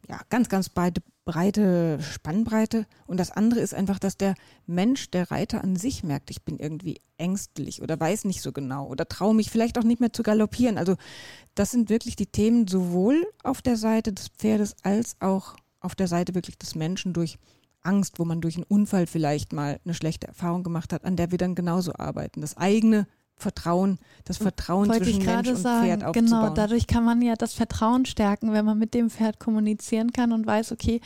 ja, 0.09 0.21
ganz, 0.31 0.49
ganz 0.49 0.69
breite, 0.69 1.03
breite 1.25 2.01
Spannbreite. 2.03 2.87
Und 3.07 3.19
das 3.19 3.31
andere 3.31 3.61
ist 3.61 3.75
einfach, 3.75 3.99
dass 3.99 4.17
der 4.17 4.35
Mensch, 4.67 5.11
der 5.11 5.31
Reiter 5.31 5.63
an 5.63 5.77
sich 5.77 6.03
merkt, 6.03 6.31
ich 6.31 6.43
bin 6.43 6.59
irgendwie 6.59 7.01
ängstlich 7.19 7.83
oder 7.83 7.99
weiß 7.99 8.25
nicht 8.25 8.43
so 8.43 8.53
genau 8.53 8.87
oder 8.87 9.09
traue 9.09 9.35
mich 9.35 9.51
vielleicht 9.51 9.79
auch 9.79 9.85
nicht 9.85 10.01
mehr 10.01 10.13
zu 10.13 10.23
galoppieren. 10.23 10.79
Also 10.79 10.97
das 11.55 11.71
sind 11.71 11.89
wirklich 11.89 12.17
die 12.17 12.27
Themen 12.27 12.67
sowohl 12.67 13.25
auf 13.45 13.63
der 13.63 13.77
Seite 13.77 14.13
des 14.13 14.29
Pferdes 14.29 14.75
als 14.83 15.17
auch 15.21 15.57
auf 15.81 15.95
der 15.95 16.09
Seite 16.09 16.35
wirklich 16.35 16.59
des 16.59 16.75
Menschen 16.75 17.13
durch 17.13 17.39
Angst, 17.83 18.19
wo 18.19 18.25
man 18.25 18.41
durch 18.41 18.57
einen 18.57 18.65
Unfall 18.65 19.07
vielleicht 19.07 19.53
mal 19.53 19.81
eine 19.85 19.95
schlechte 19.95 20.29
Erfahrung 20.29 20.63
gemacht 20.63 20.93
hat, 20.93 21.05
an 21.05 21.17
der 21.17 21.31
wir 21.31 21.39
dann 21.39 21.55
genauso 21.55 21.95
arbeiten. 21.95 22.41
Das 22.41 22.57
eigene 22.57 23.07
Vertrauen, 23.37 23.99
das 24.25 24.39
Vertrauen 24.39 24.89
Wollte 24.89 25.05
zwischen 25.05 25.25
Mensch 25.25 25.49
und 25.49 25.59
Pferd 25.59 25.59
sagen, 25.59 26.03
aufzubauen. 26.05 26.13
genau, 26.13 26.51
dadurch 26.51 26.87
kann 26.87 27.05
man 27.05 27.23
ja 27.23 27.35
das 27.35 27.55
Vertrauen 27.55 28.07
stärken, 28.07 28.53
wenn 28.53 28.65
man 28.65 28.79
mit 28.79 28.95
dem 28.95 29.11
Pferd 29.11 29.41
kommunizieren 29.41 30.13
kann 30.13 30.33
und 30.33 30.47
weiß, 30.47 30.73
okay, 30.73 31.01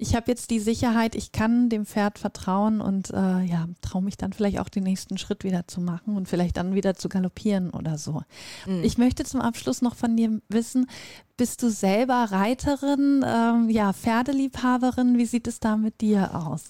ich 0.00 0.14
habe 0.14 0.30
jetzt 0.30 0.50
die 0.50 0.60
Sicherheit, 0.60 1.16
ich 1.16 1.32
kann 1.32 1.68
dem 1.68 1.84
Pferd 1.84 2.20
vertrauen 2.20 2.80
und 2.80 3.10
äh, 3.10 3.42
ja, 3.42 3.68
traue 3.82 4.02
mich 4.02 4.16
dann 4.16 4.32
vielleicht 4.32 4.60
auch 4.60 4.68
den 4.68 4.84
nächsten 4.84 5.18
Schritt 5.18 5.42
wieder 5.42 5.66
zu 5.66 5.80
machen 5.80 6.16
und 6.16 6.28
vielleicht 6.28 6.56
dann 6.56 6.74
wieder 6.74 6.94
zu 6.94 7.08
galoppieren 7.08 7.70
oder 7.70 7.98
so. 7.98 8.22
Mhm. 8.66 8.84
Ich 8.84 8.96
möchte 8.96 9.24
zum 9.24 9.40
Abschluss 9.40 9.82
noch 9.82 9.96
von 9.96 10.16
dir 10.16 10.40
wissen, 10.48 10.86
bist 11.38 11.62
du 11.62 11.70
selber 11.70 12.26
Reiterin, 12.30 13.24
ähm, 13.26 13.70
ja, 13.70 13.94
Pferdeliebhaberin? 13.94 15.16
Wie 15.16 15.24
sieht 15.24 15.46
es 15.46 15.60
da 15.60 15.76
mit 15.78 16.02
dir 16.02 16.34
aus? 16.34 16.64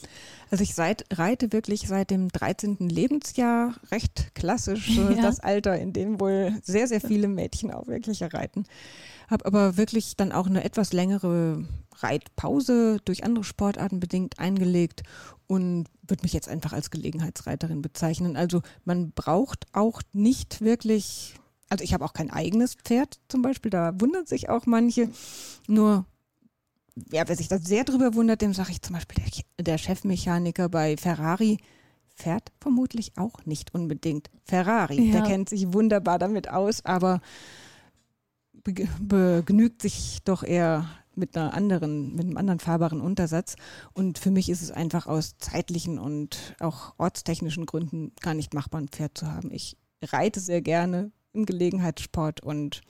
Also 0.51 0.63
ich 0.63 0.75
seit, 0.75 1.05
reite 1.19 1.53
wirklich 1.53 1.89
seit 1.89 2.11
dem 2.11 2.29
13. 2.29 2.77
Lebensjahr 2.89 3.75
recht 3.91 4.35
klassisch, 4.35 4.97
Ja. 4.97 5.21
das 5.23 5.41
Alter, 5.41 5.77
in 5.79 5.93
dem 5.93 6.21
wohl 6.21 6.53
sehr, 6.63 6.87
sehr 6.87 7.01
viele 7.01 7.29
Mädchen 7.29 7.73
auch 7.73 7.89
wirklich 7.89 8.23
reiten. 8.23 8.65
Habe 9.29 9.45
aber 9.47 9.77
wirklich 9.77 10.17
dann 10.17 10.33
auch 10.33 10.47
eine 10.47 10.63
etwas 10.65 10.93
längere 10.93 11.65
Reitpause 11.97 12.99
durch 13.05 13.25
andere 13.25 13.45
Sportarten 13.45 14.01
bedingt 14.01 14.39
eingelegt 14.39 15.03
und 15.47 15.87
würde 16.07 16.23
mich 16.23 16.33
jetzt 16.33 16.49
einfach 16.49 16.73
als 16.73 16.91
Gelegenheitsreiterin 16.91 17.83
bezeichnen. 17.83 18.37
Also 18.37 18.63
man 18.85 19.13
braucht 19.13 19.67
auch 19.73 20.01
nicht 20.13 20.61
wirklich, 20.61 21.35
also 21.69 21.85
ich 21.85 21.95
habe 21.95 22.05
auch 22.05 22.13
kein 22.13 22.31
eigenes 22.31 22.75
Pferd 22.75 23.19
zum 23.29 23.43
Beispiel, 23.43 23.71
da 23.71 23.93
wundern 24.01 24.27
sich 24.27 24.49
auch 24.49 24.67
manche. 24.67 25.11
Nur 25.67 26.07
ja, 27.13 27.29
wer 27.29 27.37
sich 27.37 27.49
da 27.49 27.59
sehr 27.59 27.85
drüber 27.85 28.15
wundert, 28.15 28.43
dem 28.43 28.55
sage 28.55 28.73
ich 28.73 28.83
zum 28.83 28.95
Beispiel, 28.95 29.23
der, 29.23 29.65
der 29.65 29.79
Chefmechaniker 29.79 30.69
bei 30.69 30.97
Ferrari 30.97 31.59
fährt 32.09 32.51
vermutlich 32.61 33.13
auch 33.17 33.45
nicht 33.45 33.75
unbedingt 33.75 34.31
Ferrari. 34.45 34.97
Der 35.13 35.21
Ja. 35.21 35.27
kennt 35.27 35.49
sich 35.49 35.73
wunderbar 35.73 36.19
damit 36.19 36.51
aus, 36.51 36.85
aber 36.85 37.21
be 38.65 38.89
begnügt 39.01 39.83
sich 39.83 40.19
doch 40.25 40.43
eher 40.43 40.87
mit 41.15 41.37
einer 41.37 41.55
anderen, 41.55 42.15
mit 42.15 42.27
einem 42.27 42.37
anderen 42.37 42.61
fahrbaren 42.61 43.01
Untersatz. 43.01 43.57
Und 43.93 44.19
für 44.19 44.31
mich 44.31 44.49
ist 44.49 44.63
es 44.63 44.71
einfach 44.71 45.07
aus 45.07 45.37
zeitlichen 45.39 45.99
und 45.99 46.57
auch 46.61 46.95
ortstechnischen 46.99 47.67
Gründen 47.67 48.13
gar 48.21 48.35
nicht 48.35 48.55
machbar, 48.55 48.81
ein 48.81 48.89
Pferd 48.89 49.17
zu 49.19 49.27
haben. 49.31 49.51
Ich 49.53 49.77
reite 50.03 50.41
sehr 50.41 50.63
gerne 50.63 51.13
im 51.39 51.47
Gelegenheitssport 51.47 52.43
und 52.43 52.83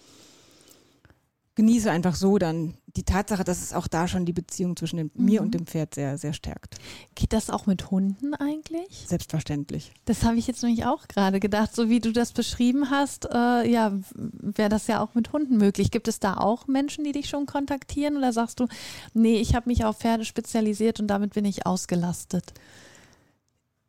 genieße 1.54 1.90
einfach 1.90 2.14
so 2.14 2.38
dann 2.38 2.74
die 2.86 3.02
Tatsache, 3.02 3.42
dass 3.42 3.60
es 3.60 3.72
auch 3.72 3.88
da 3.88 4.06
schon 4.06 4.24
die 4.24 4.32
Beziehung 4.32 4.76
zwischen 4.76 4.96
dem, 4.96 5.10
mir 5.14 5.40
Mhm. 5.40 5.46
und 5.46 5.54
dem 5.54 5.66
Pferd 5.66 5.92
sehr, 5.94 6.16
sehr 6.16 6.32
stärkt. 6.32 6.76
Geht 7.16 7.32
das 7.32 7.50
auch 7.50 7.66
mit 7.66 7.90
Hunden 7.90 8.34
eigentlich? 8.34 9.04
Selbstverständlich. 9.08 9.92
Das 10.04 10.22
habe 10.22 10.36
ich 10.36 10.46
jetzt 10.46 10.62
nämlich 10.62 10.84
auch 10.86 11.08
gerade 11.08 11.40
gedacht, 11.40 11.74
so 11.74 11.88
wie 11.88 11.98
du 11.98 12.12
das 12.12 12.30
beschrieben 12.32 12.90
hast, 12.90 13.26
äh, 13.26 13.68
ja, 13.68 13.92
wäre 14.14 14.68
das 14.68 14.86
ja 14.86 15.00
auch 15.02 15.14
mit 15.16 15.32
Hunden 15.32 15.56
möglich. 15.56 15.90
Gibt 15.90 16.06
es 16.06 16.20
da 16.20 16.36
auch 16.36 16.68
Menschen, 16.68 17.02
die 17.02 17.12
dich 17.12 17.28
schon 17.28 17.46
kontaktieren 17.46 18.16
oder 18.16 18.32
sagst 18.32 18.60
du, 18.60 18.68
nee, 19.12 19.38
ich 19.40 19.56
habe 19.56 19.68
mich 19.68 19.84
auf 19.84 19.98
Pferde 19.98 20.24
spezialisiert 20.24 21.00
und 21.00 21.08
damit 21.08 21.34
bin 21.34 21.44
ich 21.44 21.66
ausgelastet? 21.66 22.52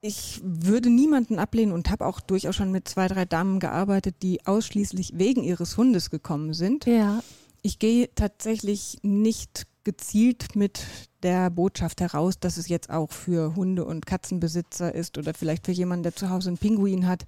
Ich 0.01 0.39
würde 0.43 0.89
niemanden 0.89 1.39
ablehnen 1.39 1.73
und 1.73 1.89
habe 1.89 2.05
auch 2.05 2.21
durchaus 2.21 2.55
schon 2.55 2.71
mit 2.71 2.87
zwei, 2.87 3.07
drei 3.07 3.25
Damen 3.25 3.59
gearbeitet, 3.59 4.15
die 4.23 4.45
ausschließlich 4.45 5.17
wegen 5.17 5.43
ihres 5.43 5.75
Hundes 5.75 6.09
gekommen 6.09 6.53
sind. 6.53 6.85
Ja, 6.85 7.21
Ich 7.61 7.79
gehe 7.79 8.09
tatsächlich 8.15 8.99
nicht 9.01 9.67
gezielt 9.83 10.55
mit 10.55 10.85
der 11.23 11.49
Botschaft 11.49 11.99
heraus, 11.99 12.39
dass 12.39 12.55
es 12.55 12.69
jetzt 12.69 12.89
auch 12.89 13.11
für 13.11 13.55
Hunde- 13.55 13.83
und 13.83 14.05
Katzenbesitzer 14.05 14.95
ist 14.95 15.17
oder 15.17 15.33
vielleicht 15.33 15.65
für 15.65 15.73
jemanden, 15.73 16.03
der 16.03 16.15
zu 16.15 16.29
Hause 16.29 16.49
einen 16.49 16.57
Pinguin 16.57 17.05
hat. 17.05 17.25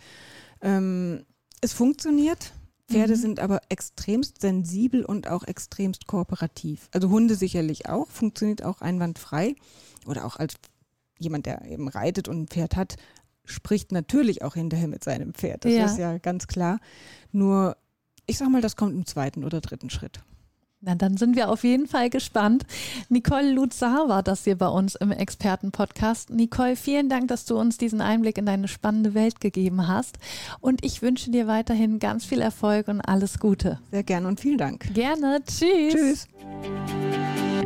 Ähm, 0.62 1.26
es 1.60 1.74
funktioniert. 1.74 2.54
Pferde 2.90 3.16
Mhm. 3.16 3.20
sind 3.20 3.40
aber 3.42 3.60
extremst 3.68 4.40
sensibel 4.42 5.04
und 5.04 5.28
auch 5.28 5.44
extremst 5.44 6.08
kooperativ. 6.08 6.88
Also 6.94 7.10
Hunde 7.10 7.36
sicherlich 7.36 7.90
auch, 7.90 8.08
funktioniert 8.10 8.64
auch 8.64 8.80
einwandfrei. 8.80 9.56
Oder 10.06 10.26
auch 10.26 10.38
als 10.38 10.56
jemand, 11.24 11.46
der 11.46 11.66
eben 11.66 11.88
reitet 11.88 12.28
und 12.28 12.42
ein 12.44 12.48
Pferd 12.48 12.76
hat, 12.76 12.96
spricht 13.46 13.92
natürlich 13.92 14.44
auch 14.44 14.54
hinterher 14.56 14.88
mit 14.88 15.04
seinem 15.04 15.34
Pferd. 15.34 15.66
Das 15.66 15.72
Ja. 15.72 15.86
ist 15.86 15.98
ja 15.98 16.18
ganz 16.18 16.48
klar. 16.48 16.80
Nur, 17.32 17.76
ich 18.28 18.38
sag 18.38 18.50
mal, 18.50 18.62
das 18.62 18.76
kommt 18.76 18.94
im 18.94 19.06
zweiten 19.06 19.44
oder 19.44 19.62
dritten 19.62 19.90
Schritt. 19.90 20.22
Na, 20.84 20.96
dann 20.96 21.16
sind 21.16 21.36
wir 21.36 21.50
auf 21.50 21.64
jeden 21.64 21.86
Fall 21.88 22.10
gespannt. 22.10 22.66
Nicole 23.08 23.52
Luzar 23.52 24.10
war 24.10 24.24
das 24.24 24.46
hier 24.46 24.58
bei 24.58 24.68
uns 24.68 24.96
im 24.96 25.12
Expertenpodcast. 25.12 26.32
Nicole, 26.32 26.76
vielen 26.76 27.08
Dank, 27.08 27.28
dass 27.28 27.46
du 27.46 27.56
uns 27.56 27.78
diesen 27.78 28.02
Einblick 28.02 28.40
in 28.40 28.48
deine 28.48 28.68
spannende 28.68 29.14
Welt 29.14 29.40
gegeben 29.40 29.88
hast. 29.88 30.18
Und 30.60 30.84
ich 30.84 31.04
wünsche 31.04 31.30
dir 31.30 31.46
weiterhin 31.46 32.00
ganz 32.00 32.26
viel 32.26 32.42
Erfolg 32.42 32.88
und 32.88 33.00
alles 33.02 33.38
Gute. 33.38 33.80
Sehr 33.92 34.04
gerne 34.04 34.28
und 34.28 34.40
vielen 34.40 34.58
Dank. 34.58 34.92
Gerne. 34.96 35.42
Tschüss. 35.46 35.94
Tschüss. 35.94 36.28